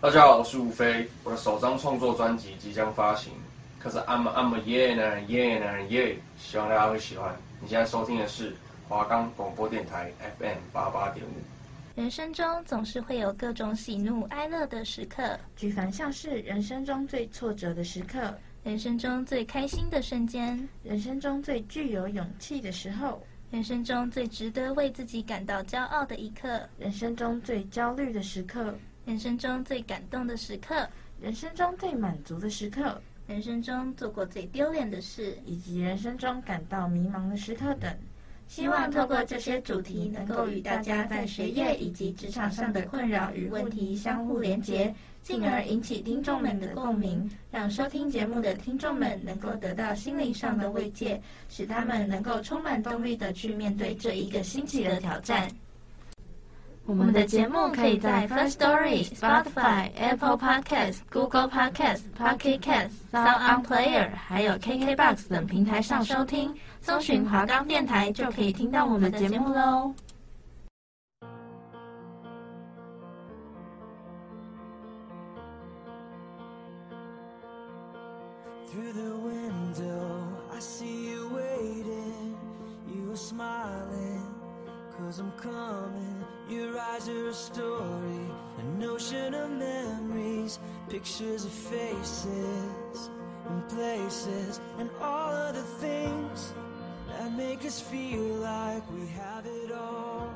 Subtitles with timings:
[0.00, 3.32] 大家好，我是吴飞，我的首张创作专辑即将发行，
[3.80, 7.34] 可是 I'm I'm a yeah 男人 yeah 男人 yeah，希望大家会喜欢。
[7.60, 8.54] 你现在收听的是
[8.88, 11.30] 华冈广播电台 FM 八八点五。
[12.00, 23.20] 人生中总是会有各种喜怒哀乐的时刻，举凡像是人生中最挫折的时刻，人生中最开心的瞬间，人生中最具有勇气的时候，
[23.50, 28.72] 人生中最值得为自己感到骄傲的一刻，人生中最焦虑的时刻，
[29.08, 30.86] 人生中最感动的时刻，
[31.18, 37.90] 人生中最满足的时刻，人生中做过最丢脸的事，以及人生中感到迷茫的时刻等。
[38.48, 55.50] 希望透过这些主题，能够与大家在学业以及职场上的困扰与问题相互连结，进而引起听众们的共鸣，让收听节目的听众们能够得到心灵上的慰藉，使他们能够充满动力的去面对这一个新奇的挑战。
[56.88, 66.54] 我们的节目可以在 First Story、Spotify、Apple Podcast、Google Podcasts、Pocket Casts、Sound On Player，还有 KKBox 等平台上收听。
[66.80, 69.92] 搜寻华冈电台就可以听到我们的节目喽。
[86.48, 88.24] Your eyes are a story,
[88.58, 93.10] an ocean of memories, pictures of faces
[93.46, 96.54] and places, and all of the things
[97.08, 100.34] that make us feel like we have it all.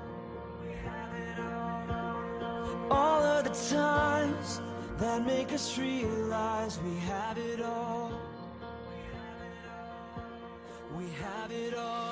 [0.85, 2.93] Have it all.
[2.93, 4.61] all of the times
[4.99, 8.13] that make us realize we have it all.
[10.95, 12.12] We have it all.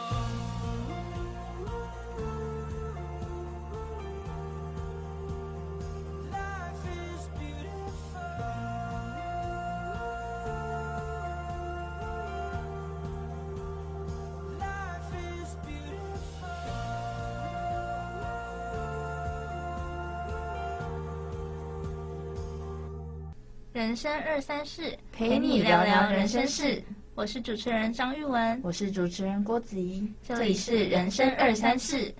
[23.72, 26.82] 人生二三事，陪你聊聊人生事。
[27.14, 32.12] 我是主持人张玉文，我是主持人郭子仪，这里是人生二三事。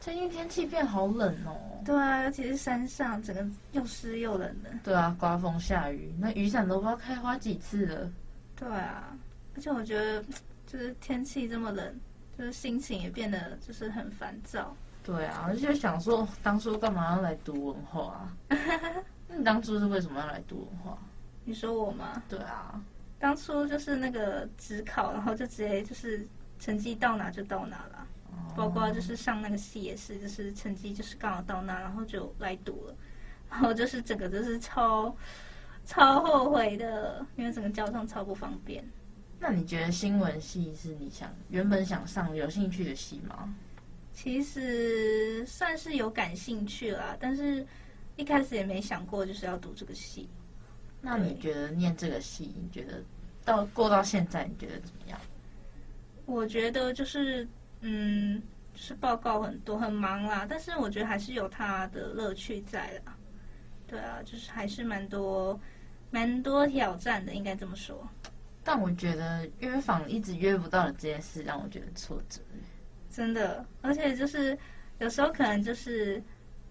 [0.00, 1.56] 最近天气变好冷哦。
[1.82, 4.68] 对啊，尤其是山上，整个又湿又冷的。
[4.84, 8.12] 对啊，刮风下雨，那雨伞都不知道开花几次了。
[8.54, 9.16] 对啊，
[9.56, 10.22] 而且我觉得，
[10.68, 11.90] 就是天气这么冷，
[12.36, 14.76] 就是心情也变得就是很烦躁。
[15.02, 18.56] 对啊，而且想说，当初干嘛要来读文化啊？
[19.36, 20.98] 你当初是为什么要来读文化？
[21.44, 22.22] 你说我吗？
[22.28, 22.80] 对啊，
[23.18, 26.24] 当初就是那个职考，然后就直接就是
[26.58, 32.94] 成绩到哪就到哪了，哦、包括就是上那个系也是，就是成绩就是刚好到那，然后就来读了，
[33.50, 35.12] 然后就是整个就是超
[35.84, 38.84] 超后悔的，因为整个交通超不方便。
[39.40, 43.52] 那你觉得新闻系是你想原本想上有兴趣的系吗？
[44.12, 47.66] 其实算是有感兴趣啦，但是。
[48.22, 50.28] 一开始也没想过就是要读这个系，
[51.00, 53.02] 那你觉得念这个系，你觉得
[53.44, 55.18] 到过到现在，你觉得怎么样？
[56.24, 57.44] 我觉得就是
[57.80, 58.40] 嗯，
[58.72, 63.16] 就是报告很多很忙啦，但是我觉得还是有它的乐趣在啦。
[63.88, 65.58] 对啊，就是还是蛮多
[66.12, 68.08] 蛮多挑战的，应该这么说。
[68.62, 72.40] 但我觉得约访一直约不到的这件事，让我觉得挫折。
[73.10, 74.56] 真的，而且就是
[75.00, 76.22] 有时候可能就是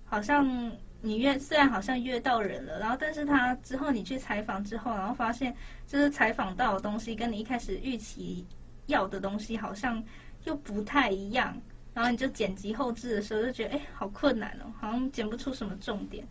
[0.06, 0.72] 好像。
[1.02, 5.56] 你约虽然好像约到人了，然后但是他之后你去采访之后，然后发现
[5.88, 8.46] 就是采访到的东西跟你一开始预期
[8.86, 10.04] 要的东西好像
[10.44, 11.60] 又不太一样，
[11.94, 16.24] 然后你就剪辑后置的时候就觉得哎，好困难哦，好像剪不出什么重点，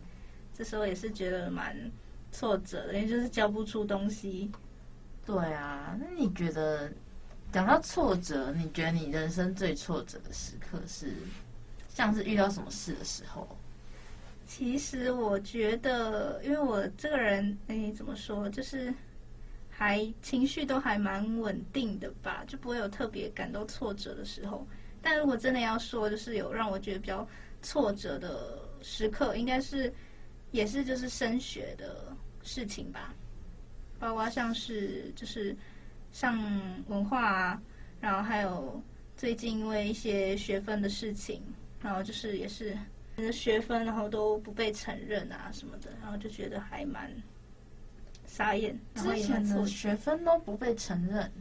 [0.53, 1.75] 这时候也是觉得蛮
[2.31, 4.49] 挫折的，因为就是交不出东西。
[5.25, 6.89] 对啊，那你觉得
[7.51, 11.13] 讲到挫折，你觉得你人生最挫折的时刻是
[11.89, 13.47] 像是遇到什么事的时候？
[14.53, 18.93] 其实我觉得，因为我这个人，哎，怎么说，就是
[19.69, 24.67] 还情绪都还蛮稳定的吧，就不会有特别感到挫折的时候。
[25.01, 27.25] 但如果真的要说，就是有让我觉得比较
[27.61, 29.91] 挫折的时刻，应该是
[30.51, 32.13] 也是就是升学的
[32.43, 33.15] 事情吧，
[33.99, 35.55] 包括像是就是
[36.11, 36.37] 上
[36.87, 37.61] 文化啊，
[38.01, 38.83] 然后还有
[39.15, 41.41] 最近因为一些学分的事情，
[41.81, 42.77] 然后就是也是。
[43.21, 47.11] 的学分，然后都不被承认啊什么的，然后就觉得还蛮
[48.25, 48.77] 傻眼。
[48.95, 51.31] 之前的学分都不被承认，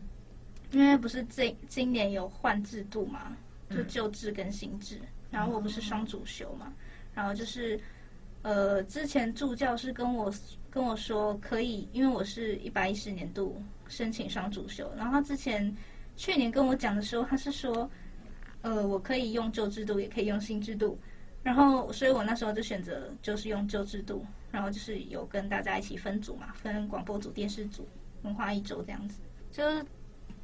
[0.72, 3.36] 因为不是这今年有换制度嘛，
[3.70, 5.00] 就旧制跟新制。
[5.30, 6.72] 然后我不是双主修嘛，
[7.14, 7.78] 然后就是
[8.42, 10.32] 呃，之前助教是跟我
[10.68, 15.72] 跟我说可以，因为我是一百一十年度申请双主修，然后他之前
[16.16, 17.88] 去年跟我讲的时候，他是说，
[18.62, 20.98] 呃，我可以用旧制度，也可以用新制度，
[21.42, 27.86] 然后所以我那时候就选择就是用旧制度，然后就是有跟大家一起分组嘛，分广播组、电视组、
[28.22, 29.20] 文化一周这样子。
[29.50, 29.84] 就是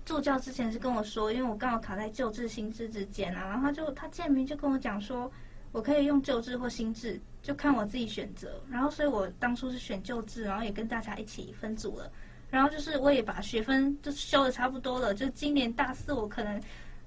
[0.05, 5.31] 助教之前是跟我说，因为我刚好卡在旧制、新制之间啊，然后他就他见面就跟我讲说。
[5.73, 8.59] 我可以用旧制或新制，就看我自己选择。
[8.71, 12.11] 然后，所以我当初是选旧制，然后也跟大家一起分组了。
[12.49, 16.59] 然后就是我也把学分就修的差不多了，就今年大四我可能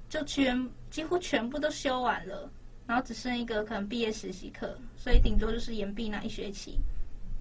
[0.08, 2.48] 就全几乎全部都修完了，
[2.90, 6.80] 然后只剩一个可能毕业实习课，所以顶多就是延毕那一学期。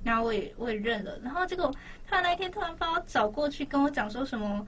[0.05, 1.19] 然后我也我也认了。
[1.21, 1.75] 然后结果
[2.06, 4.67] 他那一天突然把我找过去跟我讲说什么。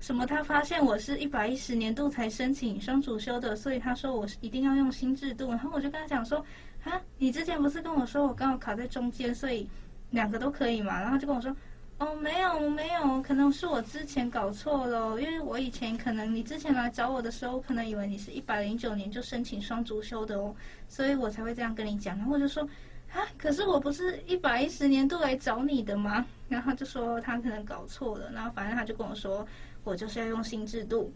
[0.00, 0.26] 什么？
[0.26, 5.48] 他发现我是一百一十年度才申请双主修的，所以他说我一定要用新制度。
[5.48, 6.44] 然后我就跟他讲说
[6.82, 9.64] ：“啊，你之前不是跟我说我刚好卡在中间，所以
[10.10, 11.56] 两个都可以嘛？”然后就跟我说
[12.02, 20.52] ：“哦，没有，没有，可能是我之前搞错了，因为我以前可能你之前来找我的时候，可能以为你是一百零九年就申请双足修的哦，
[20.88, 22.68] 所以我才会这样跟你讲。”然后我就说
[23.14, 29.46] ：“啊，可是我不是一百一十年度来找你的吗？”然后他就说他可能搞错了，然后反正他就跟我说。
[29.84, 31.12] 我就是要用新制度，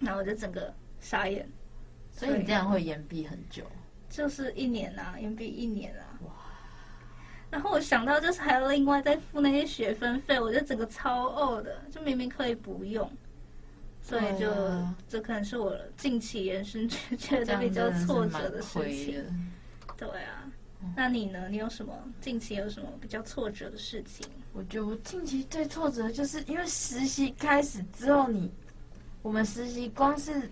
[0.00, 0.70] 然后我就整个
[1.00, 1.48] 傻眼。
[2.12, 3.64] 所以你这样会延毕很久？
[4.10, 6.04] 就是一年啊，延毕一年啊。
[6.26, 6.30] 哇！
[7.50, 13.10] 然后我想到就是还要另外再付那些学分费，我就整个超呕的，就明明可以不用，
[14.00, 14.46] 所以就
[15.08, 19.52] 这、啊、可能是我近期人生觉得比较挫折的事情。
[19.96, 20.44] 对啊。
[20.96, 21.46] 那你呢？
[21.50, 21.92] 你有什么
[22.22, 24.26] 近期有什么比较挫折的事情？
[24.54, 28.50] 我觉得我近期最挫折就是因为实习开始之后你，你
[29.20, 30.50] 我们实习光是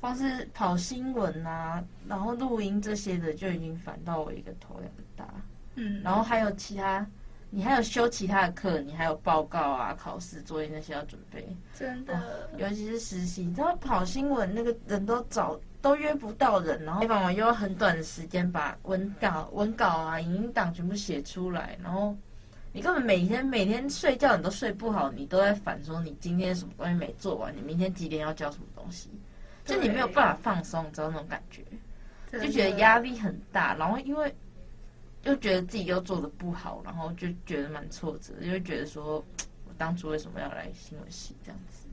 [0.00, 5.28] 光是跑新闻啊，然后录音这些的就已经烦到我一个头两个大。
[5.76, 7.06] 嗯，然后还有其他，
[7.48, 11.46] 你还有修其他的课，你还有报告啊、考试作业那些要准备。
[11.72, 12.22] 真的，哦、
[12.58, 15.58] 尤其是实习，你知道跑新闻那个人都找。
[15.82, 22.16] 都约不到人，然后采访完又要很短的时间把文稿、文稿啊、影音档全部写出来，然后
[22.72, 29.10] 你根本每天每天睡觉你都睡不好，你都在烦说你今天什么东西没做完，你明天几点要交什么东西，
[29.64, 31.62] 就你没有办法放松，你知道那种感觉，
[32.32, 34.34] 就觉得压力很大，然后因为
[35.26, 39.22] 又觉得自己又做得不好，然后就觉得蛮挫折，因为觉得说
[39.66, 41.86] 我当初为什么要来新闻系这样子？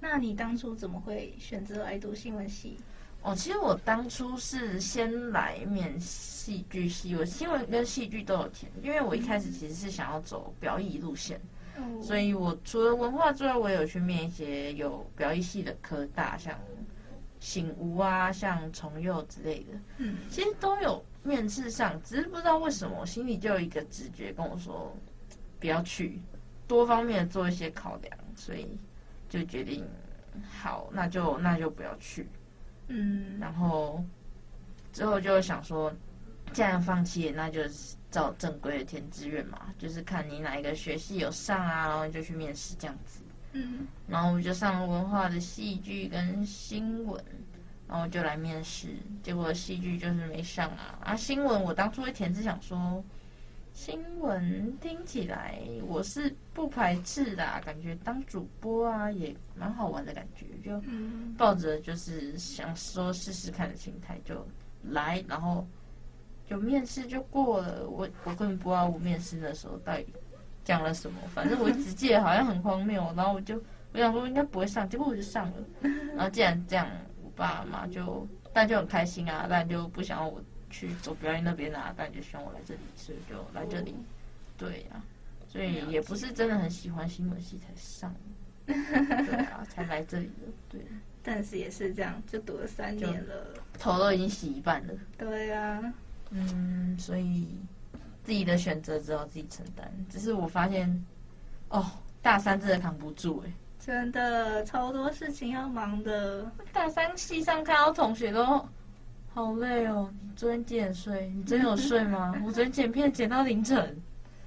[0.00, 2.78] 那你当初怎么会选择来读新闻系？
[3.22, 11.38] 哦，其实我当初是先来面戏剧系，我新闻跟戏剧都有填，因为我一开始其实是想要走表演路线，
[11.76, 16.58] 嗯、所以我除了文化之外，我也有去面一些有表演系的科大，像
[17.40, 24.96] 醒吾啊，像崇佑之类的，嗯，其实都有面试上，只是不知道为什么我心里就有一个直觉跟我说
[25.58, 26.20] 不要去，
[26.66, 28.78] 多方面做一些考量，所以
[29.28, 29.84] 就决定
[30.48, 32.26] 好，那就那就不要去。
[32.88, 34.02] 嗯，然后
[34.92, 35.92] 之后就想说，
[36.52, 37.60] 既然放弃，那就
[38.10, 43.20] 照正规的填志愿嘛，就是看你哪一个学系有上啊，然后就去面试这样子。
[43.52, 47.22] 嗯，然后我们就上了文化的戏剧跟新闻，
[47.90, 48.88] 然后就来面试，
[49.22, 50.98] 结果戏剧就是没上啊。
[51.02, 53.02] 啊，新闻我当初会填是想说。
[53.72, 60.82] 新闻听起来我是不排斥的，感觉当主播啊也蛮好玩的感觉，就
[61.38, 64.44] 抱着就是想说试试看的心态就
[64.82, 65.64] 来，然后
[66.48, 67.88] 就面试就过了。
[67.88, 70.04] 我我根本不知道我面试的时候到底
[70.64, 73.54] 讲了什么，反正我只记得好像很荒谬，然后我就
[73.92, 75.56] 我想说应该不会上，结果我就上了。
[76.16, 76.86] 然后既然这样，
[77.30, 80.42] 我爸妈就但就很开心啊，但就不想要我。
[80.72, 83.92] 去走表演那边啊，但就希望我来这里，所以就来这里。
[84.56, 85.02] 对呀、啊，
[85.48, 88.14] 所以也不是真的很喜欢新闻系才上，
[88.64, 90.46] 对啊，才来这里的。
[90.68, 90.80] 对，
[91.24, 93.48] 但是也是这样，就读了三年了，
[93.80, 94.94] 头都已经洗一半了。
[95.18, 95.94] 对呀、啊，
[96.30, 97.48] 嗯，所以
[98.22, 99.92] 自己的选择只有自己承担。
[100.08, 101.04] 只是我发现，
[101.70, 101.84] 哦，
[102.22, 106.50] 大三真的扛不住哎、欸，真的超多事情要忙的。
[106.72, 108.64] 大三系上看到同学都。
[109.32, 110.12] 好累哦！
[110.22, 111.32] 你昨天几点睡？
[111.36, 112.34] 你真有睡吗？
[112.44, 113.96] 我昨天剪片剪到凌晨，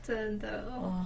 [0.03, 1.05] 真的哦。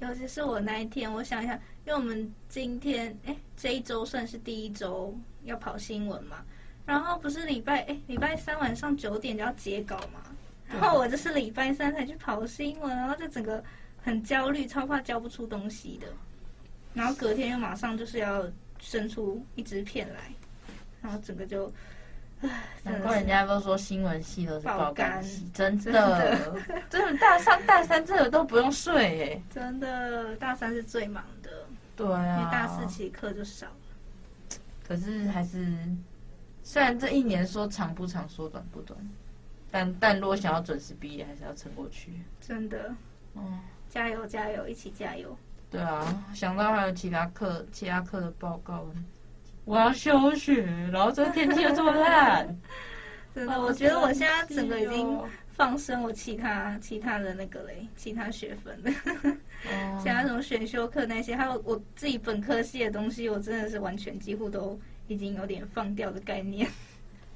[0.00, 1.52] 尤其是我那一天，我想一下，
[1.84, 5.14] 因为我们今天哎，这一周算是第一周
[5.44, 6.38] 要跑新闻嘛，
[6.86, 10.22] 然后不是礼拜哎，礼拜三晚上九点就要截稿嘛，
[10.66, 13.62] 然后我就是礼拜三才去跑新闻，然后就整个
[14.02, 16.06] 很焦虑，超怕交不出东西的，
[16.94, 18.44] 然后隔天又马上就是要
[18.78, 20.20] 生出一支片来。
[21.02, 21.72] 然后整个就，
[22.82, 26.54] 难怪人家都说新闻系都是爆肝系，真的，
[26.90, 31.50] 真的，大三大三真的都不用睡哎，真的大三是最忙的，
[31.96, 35.74] 对啊，因为大四其实课就少了，可是还是
[36.62, 38.98] 虽然这一年说长不长，说短不短，
[39.70, 42.94] 但但如果想要准时毕业，还是要撑过去，真的，
[43.34, 45.34] 嗯，加油加油，一起加油，
[45.70, 48.86] 对啊，想到还有其他课，其他课的报告。
[49.64, 52.58] 我要休学，然后这个天气又这么烂，
[53.32, 55.16] 真的，我觉得我现在整个已经
[55.52, 58.90] 放生我其他其他的那个嘞，其他学分的，
[60.02, 66.68] 其他什么选修课那些，还有我自己本科系的东西，我真的是完全几乎都已经有点放掉的概念。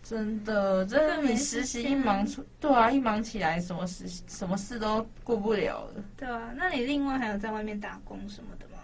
[0.05, 6.05] 真的，真的，你实习一忙出，对啊，一忙起来，什么事什么事都顾不了了。
[6.17, 8.79] 对啊，那你另外还有在外面打工什么的吗？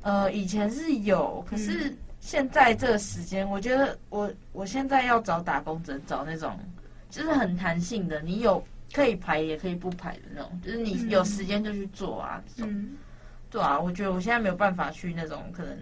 [0.00, 1.90] 呃，以前是有，可是。
[1.90, 6.58] 嗯现在这个时间，我觉得我我现在要找打工，只能找那种
[7.08, 12.42] 就是很弹性的，你有可以排也可以不排的那种，就是你有时间就去做啊。
[12.56, 12.96] 这种，嗯，
[13.48, 15.78] 对啊，我觉得我现在没有办法去那种可能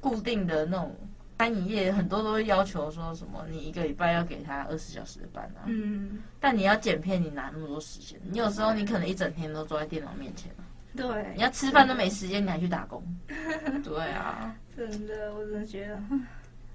[0.00, 0.96] 固定的那种
[1.38, 5.66] 餐饮业，很多都会要求说什么你一个礼拜要给他二十小时的班啊。
[5.66, 8.20] 嗯，但你要剪片，你哪那么多时间？
[8.30, 10.62] 你有时候你可能一整天都坐在电脑面前啊。
[10.96, 13.02] 对，你要吃饭都没时间，你还去打工？
[13.82, 14.54] 对啊。
[14.76, 16.00] 真的，我真的觉得。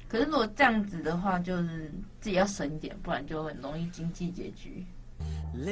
[0.07, 4.85] 可是如果这样子的话，就是自己要省一点，不然就很容易经济拮据。
[5.53, 5.69] 而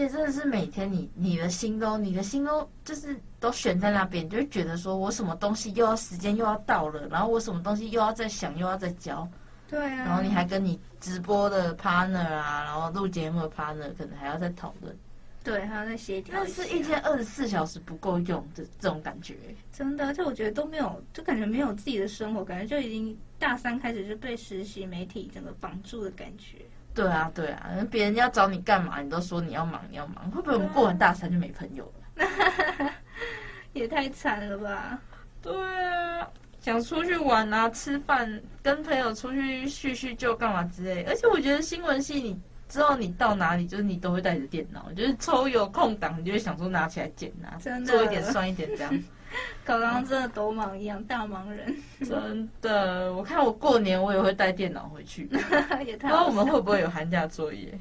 [0.00, 9.28] 且真的是每天你你的心都你的心都就是都悬在那边，就会觉得说我什么东西又要时间又要到了，然后我什么东西又要再想又要再教，
[9.68, 14.96] 对啊，然后你还跟你直播的 partner 啊，然后录节目的 partner 可能还要再讨论，
[15.44, 19.36] 对，还要再协调，但是一天二十四小时不够用的这种感觉，
[19.72, 26.56] 真的，而且我觉得都没有，就感觉没有自己的生活，感觉就已经大三开始就被实习媒体整个绑住的感觉。
[26.94, 31.84] 对啊，对啊，别人要找你干嘛，你都说你要忙，你要忙，会不会我们过完大三就没朋友
[32.16, 32.92] 了？
[33.72, 34.98] 也太惨了吧！
[35.40, 35.52] 对
[35.88, 36.28] 啊，
[36.60, 41.04] 想出去玩啊，吃饭，跟朋友出去叙叙旧干嘛之类。
[41.04, 47.56] 而且我觉得新闻系，你知道你到哪里，就是你都会带着电脑，就是抽有空档，你就会想说拿起来剪啊，
[47.86, 48.92] 做一点算一点这样。
[49.64, 51.74] 考刚真的都忙一样，大忙人。
[52.04, 55.28] 真的，我看我过年我也会带电脑回去。
[55.86, 56.08] 也太……
[56.08, 57.78] 不知道我们会不会有寒假作业？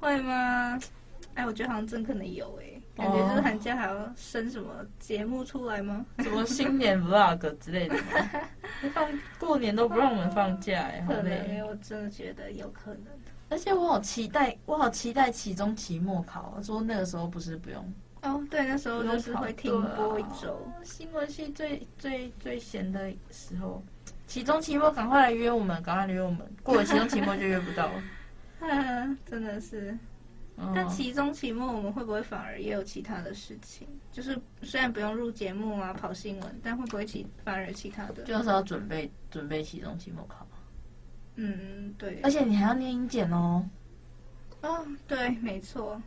[0.00, 0.78] 会吗？
[1.34, 4.68] 哎，我觉得好像真可能有哎，感觉就是寒假还要生什么
[4.98, 6.04] 节目出来吗？
[6.18, 8.02] 什么新年 vlog 之类的吗？
[8.92, 9.06] 放
[9.38, 13.04] 过年都不让我们放假哎，可能我真的觉得有可能。
[13.48, 17.92] 而且我好期待，我好期待期中、期末考，说那个时候不是不用。
[18.22, 20.52] 哦，对，那时候就是会停播一周。
[20.66, 23.82] 啊、新闻系最最最闲的时候，
[24.26, 26.40] 期中、期末赶快来约我们，赶快来约我们。
[26.62, 28.02] 过了期中、期末就约不到了。
[28.60, 29.96] 嗯真的是。
[30.74, 33.88] 但期中、期末我们会不会反而也有其他的事情？
[34.12, 38.24] 就是虽然不用录节目啊、跑新闻，但会不会其反而其他的？
[38.24, 40.46] 就是要准备准备期中、期末考。
[41.36, 42.20] 嗯，对。
[42.22, 43.66] 而且你还要念英检哦。
[44.60, 46.02] 哦，对，没错。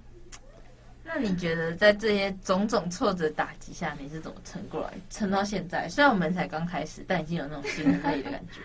[1.05, 5.88] 那你觉得在这些种种挫折打击下，你是怎么撑过来，撑到现在？
[5.89, 8.62] 虽然我们才刚开始，但已经有那种心 累的感觉。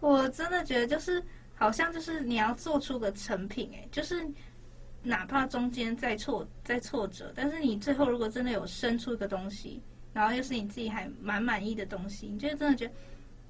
[0.00, 1.22] 我真的觉得，就是
[1.54, 4.26] 好像就是你要做出个成品，哎，就是
[5.02, 9.80] 哪怕中间再挫再挫折，但是你最后如果真的有生出一个东西，
[10.12, 12.92] 然后又是你自己还蛮满意的东西，你就真的觉得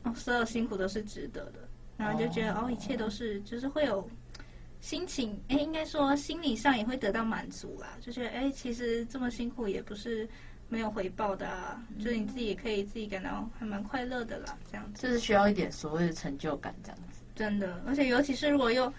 [0.04, 1.60] 哦，所有辛苦都是值得的。
[1.96, 4.08] 然后就觉得哦，一切都是就是会有
[4.80, 10.28] 心情，哎，应该说心理上也会得到满足啦，就觉得哎，其实这么辛苦也不是
[10.68, 15.02] 没有回报的啊，就是你自己也可以自己感到还蛮快乐的啦，这样子。
[15.02, 17.20] 就是需要一点所谓的成就感，这样子。
[17.34, 18.92] 真的，而且尤其是如果又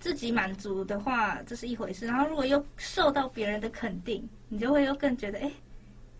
[0.00, 2.06] 自己满足的话，这是一回事。
[2.06, 5.50] 然后如果又受到别人的肯定，你就会又更觉得，哎，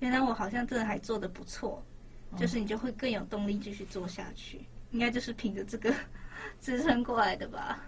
[0.00, 1.82] 原来我好像真的还做得不错，
[2.36, 4.60] 就是你就会更有动力继续做下去。
[4.90, 5.92] 应该就是凭着这个
[6.60, 7.84] 支撑过来的吧。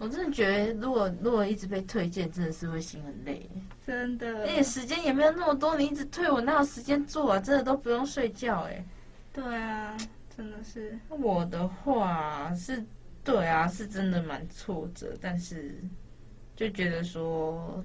[0.00, 3.48] 我真的觉得，如果如果一直被推荐，真的是会心很累。
[3.86, 7.38] 真的，而且时间也没有那么多，你一直推我哪有时间做啊？
[7.38, 8.84] 真的都不用睡觉哎。
[9.32, 9.96] 对啊，
[10.34, 10.98] 真的是。
[11.08, 12.84] 我的话是。
[13.22, 15.78] 对啊，是真的蛮挫折，但是
[16.56, 17.84] 就觉得说，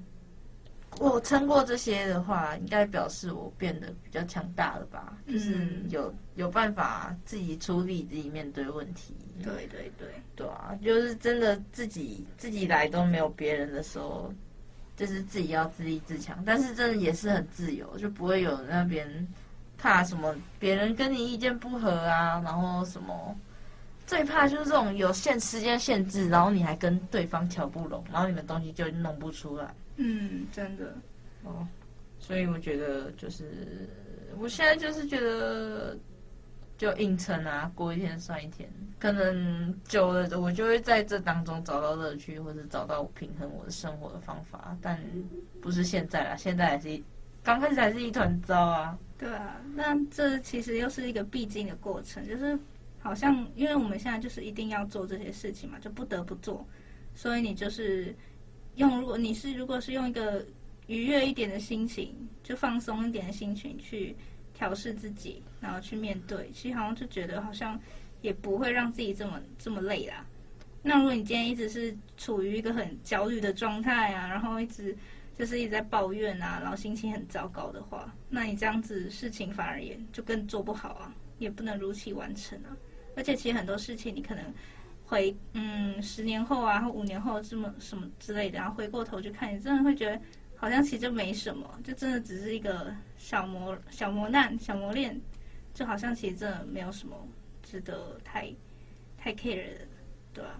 [0.99, 5.17] 我撑过这些的话，应该表示我变得比较强大了吧？
[5.25, 9.13] 嗯、就是有有办法自己处理自己面对问题。
[9.43, 14.33] 对对对，对啊，就是真的自己自己来都没有别人的时候，
[14.95, 16.41] 就是自己要自立自强。
[16.45, 19.27] 但是真的也是很自由，就不会有那边
[19.77, 23.35] 怕什么别人跟你意见不合啊，然后什么。
[24.07, 29.73] 最怕就是这种有限时间限制，然后你还跟对方瞧不拢，然后你们东西就弄不出来。
[29.97, 30.95] 嗯，真的。
[31.43, 31.67] 哦，
[32.19, 33.89] 所以我觉得就是，
[34.37, 35.97] 我现在就是觉得，
[36.77, 38.69] 就硬撑啊，过一天算一天。
[38.99, 44.77] 可能久了，我就会在这当中找到乐趣，或者找到平衡我的生活的方法。
[44.81, 44.99] 但
[45.61, 47.01] 不是现在啦，现在还是
[47.43, 48.97] 刚开始还是一团糟啊。
[49.17, 52.57] 对啊，那这其实又是一个必经的过程，就是。
[52.99, 56.65] 好像，因为我们现在就是一定要做这些事情嘛，就不得不做，
[57.13, 58.15] 所以你就是
[58.75, 60.45] 用，如果你是如果是用一个
[60.87, 64.15] 愉悦一点的心情，就放松一点的心情去
[64.53, 67.79] 调试自己，然后去面对，其实好像就觉得好像
[68.21, 70.25] 也不会让自己这么这么累啦。
[70.81, 74.95] 那如果你今天一直是处于一个很焦虑的状态啊，然后一直
[75.37, 82.77] 就是一直在抱怨啊，然后心情很糟糕的话，那你这样子事情反而也就更做不好啊，也不能如期完成啊。
[83.15, 84.43] 而且其实很多事情，你可能
[85.05, 90.19] 回嗯十年后啊，或五年后这么什么之类的，然后回过头去看，你真的会觉得
[90.55, 95.19] 好像其实就没什么，就真的只是一个小磨小磨难、小磨练，
[95.73, 97.15] 就好像其实真的没有什么
[97.63, 98.51] 值得太
[99.17, 99.87] 太 care 的，
[100.33, 100.59] 对吧？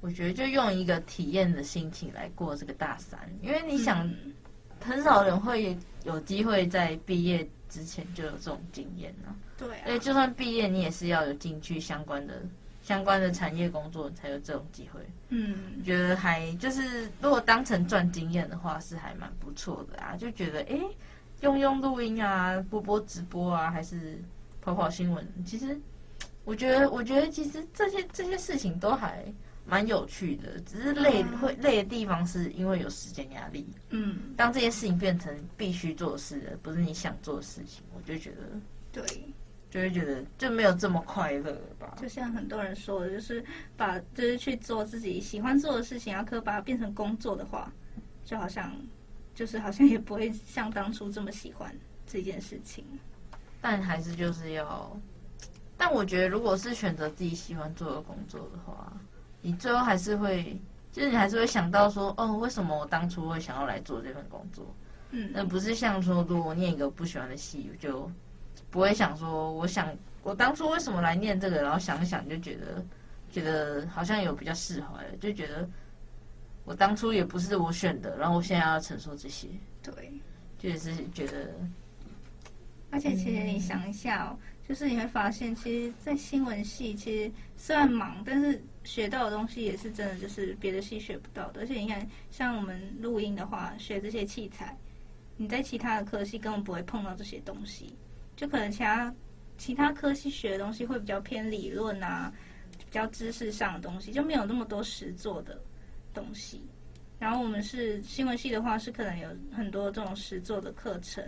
[0.00, 4.34] 我觉得就用一个体验的心情来过这个大三，因为你想，嗯、
[4.80, 9.36] 很少人会有机会在毕业之前就有这种经验呢、啊。
[9.58, 12.42] 对、啊，所以就算毕业，你也是要有进去相关的、
[12.90, 14.98] 相关的产业工作，才有这种机会。
[15.28, 20.16] 嗯，觉得还就是，如果当成赚经验的话，是还蛮不错的啊。
[20.16, 20.76] 就觉得，哎，
[21.40, 24.20] 用用录音啊，播播直播啊，还是
[24.60, 25.80] 跑跑新闻，其实
[26.44, 29.24] 我觉得，我觉得其实这些这些事情都还
[29.64, 30.58] 蛮有趣的。
[30.66, 33.64] 只是累、嗯、会累的地方，是因为有时间压力。
[33.90, 38.42] 嗯，当这些事情变成必须做的事，不是你想做的事情，我就觉得
[38.90, 39.04] 对。
[39.70, 41.96] 就会觉得就没有这么快乐吧。
[42.02, 43.42] 就像很多人说的，就是
[43.76, 47.72] 把就是去做自己喜欢做的事情，然后可把它变成工作的话，
[48.24, 48.74] 就好像
[49.32, 51.72] 就是好像也不会像当初这么喜欢
[52.04, 52.84] 这件事情。
[53.60, 55.00] 但还是就是要，
[55.76, 58.92] 但我觉得如果是选择自己喜欢做的工作的话，
[59.40, 64.66] 你最后还是会，就是你还是会想到说，哦，为什么我当初会想要来做这份工作？
[65.10, 68.10] 嗯，那不是像说，如果念一个不喜欢的戏，就。
[68.70, 72.84] 不会想说，我想我当初为什么来念这个，然后想一想就觉得，
[73.30, 75.68] 觉得好像有比较释怀了，就觉得
[76.64, 79.48] 我当初也不是我选的，然后我现在要承受这些，
[79.82, 80.12] 对，
[80.58, 81.52] 就是觉得，
[82.90, 91.60] 而且其实你想一下哦，就是你会发现，其实，在新闻系其实虽然忙，但是学到的东西也是真的，就是别的系学不到的。
[91.60, 94.76] 而且你看，像我们录音的话，学这些器材，
[95.36, 97.96] 你在其他的科系根本不会碰到这些东西。
[98.40, 99.14] 就可能其他
[99.58, 102.32] 其他科系学的东西会比较偏理论啊，
[102.78, 105.60] 比较知识上的东西，就没有那么多实作的
[106.14, 106.62] 东西。
[107.18, 111.22] 然后我们是新闻系的话，是可能有很多这种实作的课程，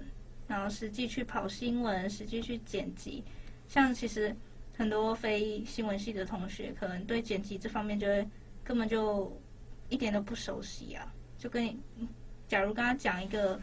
[0.49, 3.23] 然后实际去跑新闻，实际去剪辑。
[3.69, 4.35] 像其实
[4.75, 8.27] 很多非新闻系的同学，可能对剪辑这方面就会
[8.65, 9.39] 根本就
[9.91, 11.13] 一点都不熟悉啊。
[11.37, 11.79] 就跟你
[12.49, 13.61] 假如跟他讲一个。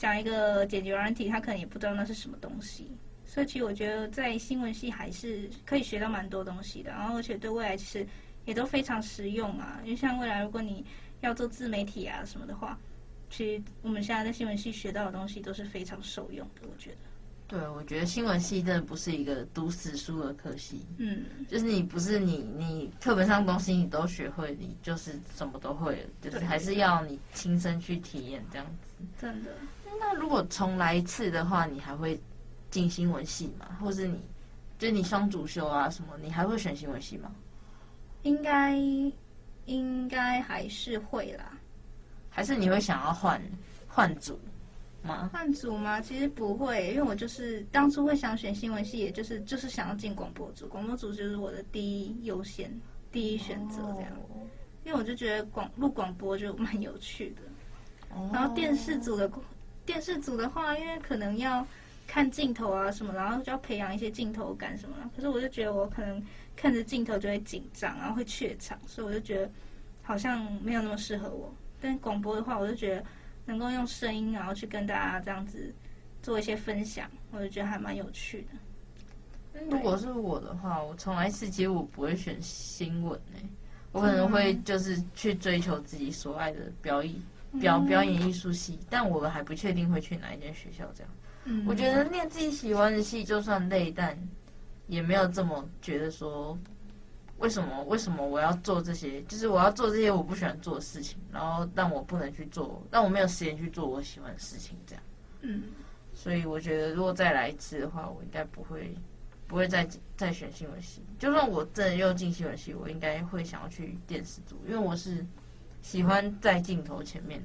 [0.00, 2.90] 讲一个解决软体，他可能也不知道那是什么东西，
[3.26, 8.06] 所以其实我觉得在新闻系还是可以学到蛮多东西的，然后而且对未来其实
[8.46, 9.78] 也都非常实用啊。
[9.84, 10.82] 因为像未来如果你
[11.20, 12.78] 要做自媒体啊什么的话，
[13.28, 16.96] 其实我们现在在新闻系学到的东西都是非常受用的，我觉得。
[17.46, 29.04] 对，我觉得新闻系真的不是一个读死书的科系，嗯，就是你不是你你课本上东西你都学会，你就是什么都会了，就是还是要你亲身去体验这样子。
[29.20, 29.50] 真的。
[30.00, 32.18] 那如果重来一次的话，你还会
[32.70, 33.76] 进新闻系吗？
[33.78, 34.18] 或是你，
[34.78, 37.30] 就是你双主修啊什么，你还会选新闻系吗？
[38.22, 38.74] 应该
[39.66, 41.52] 应该还是会啦。
[42.30, 43.40] 还是你会想要换
[43.86, 44.40] 换组
[45.02, 45.28] 吗？
[45.32, 46.00] 换组吗？
[46.00, 52.72] 其实不会，因为我就是当初会想选新闻系，也就是就是想要进广播组，广播组就是我的第一优先、
[53.12, 54.12] 第一选择这样。
[54.82, 57.42] 因为我就觉得广录广播就蛮有趣的。
[58.32, 59.30] 然后电视组的
[59.90, 61.66] 电视组的话，因为可能要
[62.06, 65.10] 看镜头啊什么，然后就要培养一些镜头感什么的。
[65.16, 66.22] 可是我就觉得我可能
[66.54, 69.50] 看着镜头就会紧张，然后会怯场，所以我就觉得
[70.02, 71.52] 好像没有那么适合我。
[71.80, 73.04] 但广播的话，我就觉得。
[73.46, 75.74] 能够用声音，然后去跟大家这样子
[76.22, 79.60] 做一些分享，我就觉得还蛮有趣的。
[79.68, 83.42] 如果是我的话，我从来是其实我不会选新闻诶，
[83.90, 87.12] 我可能会就是去追求自己所爱的表演
[87.58, 90.84] 表表演艺术系，但我还不确定会去哪一间学校。
[90.94, 91.12] 这样，
[91.46, 94.16] 嗯，我觉得念自己喜欢的戏就算累，但
[94.86, 96.56] 也没有这么觉得说。
[97.38, 97.82] 为什么？
[97.84, 99.22] 为什么我要做这些？
[99.22, 105.02] 就是我要做这些我不喜欢做的事情，然后但我不能去做，但我没有时间去做我喜欢的事情，这样。
[105.40, 105.62] 嗯。
[106.12, 108.94] 所以我觉得，如果再来一次的话，我应该不会，
[109.46, 111.00] 不会再再选新闻系。
[111.18, 115.24] 就算我真的又进新闻系，我应该会想要去电视组，因为我是
[115.82, 117.42] 喜欢在镜头前面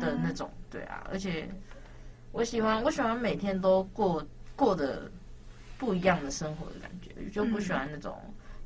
[0.00, 0.50] 的那种。
[0.70, 1.48] 对啊，而且
[2.32, 5.10] 我喜欢，我喜欢每天都过过的
[5.78, 8.16] 不一样的生活的感觉，就不喜欢那种。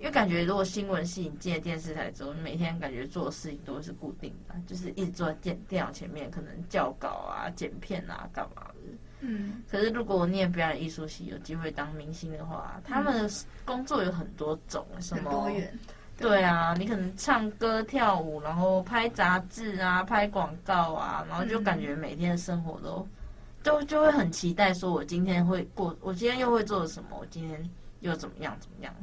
[0.01, 8.75] 因为感觉，如果新闻系你进了电视台之后，你每天感觉做的事情都是固定的，就是一直坐在电电脑前面，可能校稿啊、剪片啊、干嘛的。
[9.21, 9.63] 嗯。
[9.71, 15.31] 可是如果我念表演艺术系，有机会当明星的话，他们的工作有很多种，什么？
[15.31, 15.73] 多元。
[16.17, 23.09] 对啊，你可能唱歌、跳舞，然后拍杂志啊、拍广告啊，然后就感觉每天的生活都，
[23.63, 27.17] 都就会很期待，说我今天会过，我今天又会做什么？
[27.19, 27.69] 我今天
[28.01, 28.57] 又怎么样？
[28.61, 28.95] 怎么样？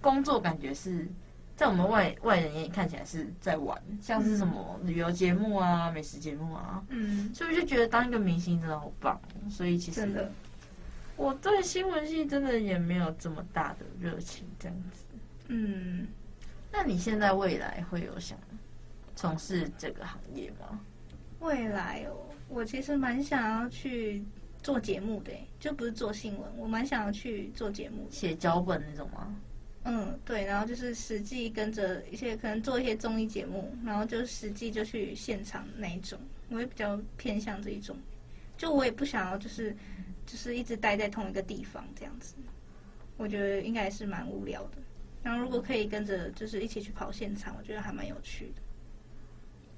[0.00, 1.08] 工作感觉是
[1.56, 9.20] 在我们外外人眼里看起来是在玩，像是什么旅游节目啊、美食节目啊，嗯，所以我就觉得当一个明星真的好棒。
[9.50, 10.28] 所以其实
[11.16, 15.02] 我对新闻系真的也没有这么大的热情，这样子。
[15.48, 16.06] 嗯，
[16.70, 18.38] 那你现在未来会有想
[19.16, 20.80] 从事这个行业吗？
[21.40, 24.24] 未来哦，我其实蛮想要去
[24.62, 29.34] 做节目的，就不是做新闻，我蛮想要去做节目，写脚本那种吗？
[29.84, 36.18] 嗯，对，然后就是实际跟着一些可能做一些综艺节目，然后就实际就去现场那一种，
[36.50, 37.96] 我也比较偏向这一种。
[38.56, 39.74] 就我也不想要就是
[40.26, 42.34] 就是一直待在同一个地方这样子，
[43.16, 44.78] 我觉得应该也是蛮无聊的。
[45.28, 48.62] 然后如果可以跟着就是一起去跑现场，我觉得还蛮有趣的。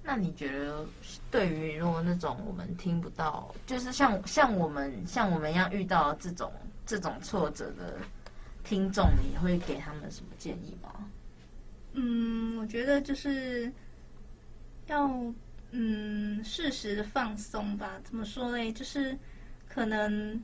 [0.01, 0.87] 那你觉得
[1.29, 6.53] 对于如果那种我们听不到，就是像像我们像我们一样遇到这种
[6.87, 7.99] 这种挫折的？
[8.63, 11.11] 听众，你会给他们什么建议吗？
[11.95, 13.73] 嗯，我觉得就是
[14.87, 15.11] 要
[15.73, 18.01] 嗯适时的放松吧。
[18.05, 18.71] 怎么说嘞？
[18.71, 19.19] 就是
[19.69, 20.41] 可能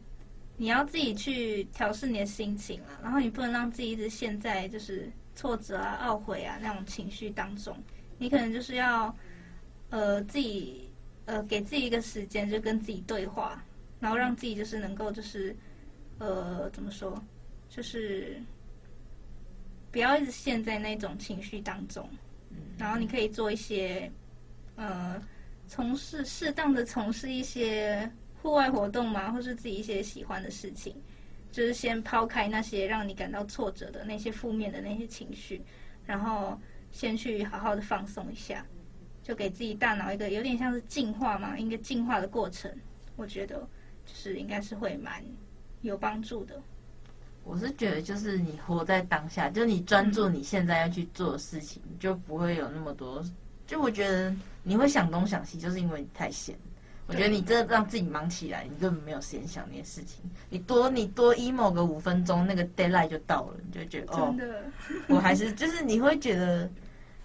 [0.57, 7.77] 你要自己去调试你的心情啊，然后你不能让自己一直陷在就是挫折啊、懊悔啊那种情绪当中。
[8.19, 9.14] 你可能就是要
[9.90, 10.90] 呃自己
[11.27, 13.62] 呃给自己一个时间，就跟自己对话，
[14.01, 15.55] 然后让自己就是能够就是
[16.19, 17.23] 呃怎么说？
[17.69, 18.40] 就是
[19.90, 22.09] 不要一直陷在那种情绪当中，
[22.79, 24.11] 然后你可以做一些
[24.77, 25.21] 呃，
[25.66, 28.11] 从事适当的从事一些
[28.47, 30.95] 户外活动嘛，或是自己一些喜欢的事情，
[31.51, 35.61] 就是先抛开那些让你感到挫折的那些负面的那些情绪，
[36.05, 36.57] 然后
[36.93, 38.65] 先去好好的放松一下，
[39.21, 42.73] 就给自己大脑一个有点像是进化嘛，一个进化的过程，
[43.17, 43.57] 我觉得
[44.07, 45.21] 就是应该是会蛮
[45.83, 46.63] 有帮助的。
[47.43, 53.25] 我是觉得，就是你活在当下，就你专注你现在要去做的事情，就不会有那么多。
[53.67, 54.33] 就我觉得
[54.63, 56.57] 你会想东想西，就是因为你太闲。
[57.07, 60.23] 我觉得你真的让自己忙起来，你根本没有时间想那些事情。
[60.51, 64.35] 你多你多 emo 个五分钟，那个 deadline 就到了，你就觉得哦，
[65.09, 66.69] 我还是就是你会觉得，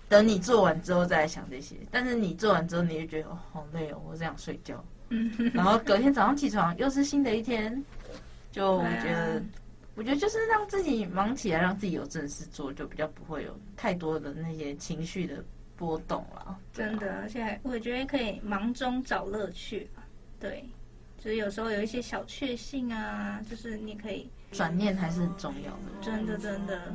[0.08, 1.76] 等你做完之后再来想这些。
[1.89, 4.84] 但是你做完之后，你就觉得哦，好累哦，我只想睡觉。
[5.54, 7.84] 然后隔天早上起床又是新的一天，
[8.52, 9.41] 就我觉得。
[9.94, 15.44] 我觉得就是让自己忙起来，让自己有正事做，就比较不会有太多的那些情绪的
[15.82, 16.60] 波动了。
[16.72, 19.89] 真的，而且我觉得可以忙中找乐趣。
[20.39, 20.63] 对，
[21.17, 26.94] 就是有时候有一些小确幸啊，就是你可以转念还是很重要的，真的真的。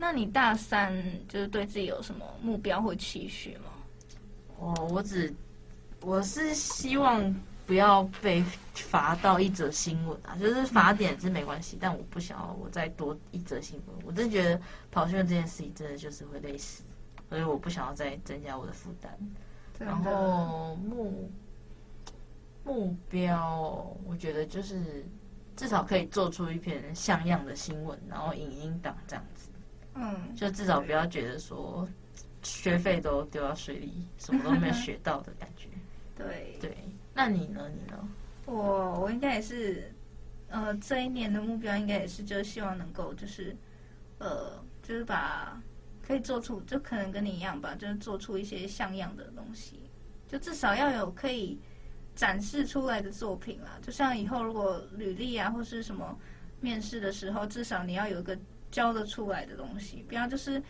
[0.00, 0.90] 那你大三
[1.28, 3.70] 就是对自己有什么目标或期许吗？
[4.58, 5.30] 哦，我只
[6.00, 7.34] 我是希望
[7.66, 8.42] 不要被
[8.74, 13.96] 罚到一则新闻啊，就是罚点是没关系，嗯、但我不想要我再多一则新闻。
[14.06, 14.58] 我真的觉得
[14.90, 16.82] 跑训这件事情真的就是会累死，
[17.28, 19.14] 所以我不想要再增加我的负担。
[19.78, 21.30] 然后目
[22.64, 25.04] 目标，我觉得就是
[25.56, 29.49] 至少可以做出一篇像样的新闻，然后影音档这样子。
[30.02, 31.86] 嗯，就至少不要觉得说
[32.42, 35.68] 学费都丢到水里，什么都没有学到的感觉。
[36.16, 36.74] 对对，
[37.12, 37.68] 那你呢？
[37.68, 38.08] 你呢？
[38.46, 39.92] 我我应该也是，
[40.48, 43.54] 呃，这一年的目标应该也是，就是希望能够就是，
[44.18, 45.62] 呃，就是把
[46.02, 49.80] 可以做出，就可能跟你一样吧，就是做出一些像样的东西，
[50.26, 51.58] 就至少要有可以
[52.14, 53.78] 展示出来的作品啦。
[53.82, 56.18] 就像以后如果履历啊或是什么
[56.60, 58.38] 面试的时候，至少你要有一个。
[58.70, 60.62] 教得出来的东西，不要就是，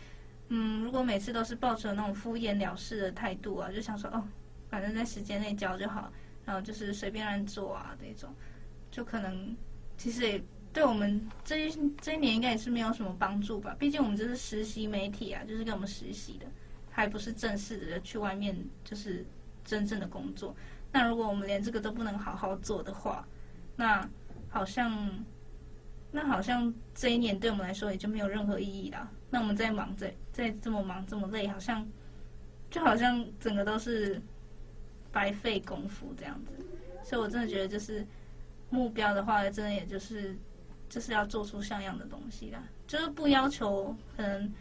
[0.49, 4.27] 嗯，如果每次都是抱着那种敷衍了事的态度啊，就想说哦，
[4.69, 6.11] 反正在时间内交就好，
[6.43, 8.33] 然后就是随便乱做啊这种，
[8.89, 9.55] 就可能
[9.97, 13.75] 其实也对我们这一这一年应该也是没有什么帮助吧。
[13.77, 16.47] 毕竟我们这是实习媒体啊，就是给我们实习的，
[16.89, 19.23] 还不是正式的去外面就是
[19.63, 20.55] 真正的工作。
[20.91, 23.27] 那如果我们连这个都不能好好做的话，
[23.75, 24.09] 那
[24.49, 25.23] 好像。
[26.11, 29.09] 那好像这一年对我们来说也就没有任何意义了。
[29.29, 31.87] 那我们再忙，再再这么忙这么累，好像
[32.69, 34.21] 就好像整个都是
[35.11, 36.55] 白费功夫这样子。
[37.03, 38.05] 所以我真的觉得，就是
[38.69, 40.35] 目标的话，真的也就是
[40.89, 42.61] 就是要做出像样的东西啦。
[42.85, 44.53] 就是不要求可能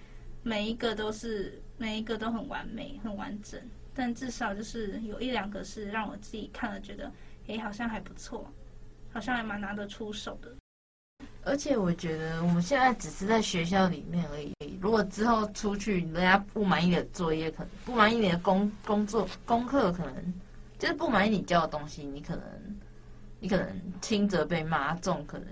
[0.44, 3.60] 每一个都是每一个都很完美、很完整，
[3.92, 7.12] 但至少就是有一两个是让我自己看了觉得，
[7.48, 8.48] 哎，好像还不错，
[9.12, 10.54] 好像还蛮拿得出手的。
[11.42, 14.53] 而且我觉得我们现在只是在学校里面而已。
[14.81, 20.14] 如果之后出去，人家不满意你的作业，可能不满意你的工工作功课，可能
[20.79, 22.44] 就是不满意你教的东西，你可能
[23.40, 23.66] 你可能
[24.00, 25.46] 轻则被骂，重可能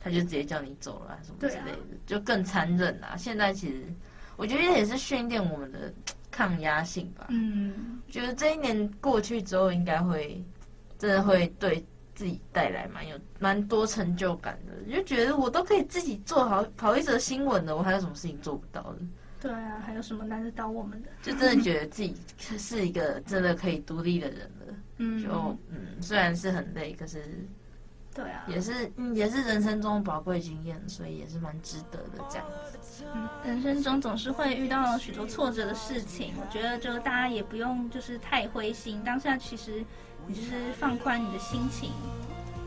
[0.00, 3.16] 他就直接叫你走了什么之类的，就更残忍啦。
[3.16, 3.84] 现在其实
[4.36, 5.92] 我觉得也是训练我们的
[6.30, 7.26] 抗压性吧。
[7.30, 10.42] 嗯，觉得这一年过去之后，应该会
[10.98, 11.84] 真的会对。
[12.20, 18.98] 自己带来蛮有蛮多成就感的，就觉得我都可以自己做好跑一则新闻了，我还有什么事情做不到的？
[19.40, 21.08] 对啊，还有什么难得到我们的？
[21.22, 22.14] 就真的觉得自己
[22.58, 24.74] 是一个真的可以独立的人了。
[24.98, 25.30] 嗯，就
[25.70, 27.24] 嗯，虽然是很累，可是
[28.14, 33.02] 对啊，也是嗯也是人生中宝贵经验，所以也是蛮值得的这样子。
[33.14, 39.82] 嗯，人生中总是会遇到许多挫折的事情，我觉得就大家也不用就是太灰心，当下其实。
[40.30, 41.90] 你就是放宽你的心情，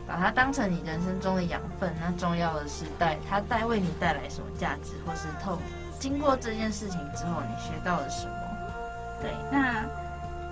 [0.06, 1.90] 把它当成你人生中的养分。
[1.98, 5.58] 那重要的是带它带为你带来什么价值，或是透
[5.98, 8.34] 经过这件事情之后你学到了什么？
[9.22, 9.82] 对，那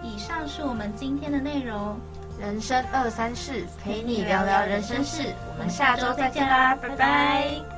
[0.03, 2.01] 以上是我们今天的内容。
[2.41, 5.35] 人生二三事，陪你聊聊人生事。
[5.53, 7.72] 我们下周再见啦，拜拜。